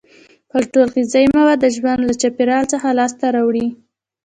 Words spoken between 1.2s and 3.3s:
مواد د ژوند له چاپیریال څخه لاس ته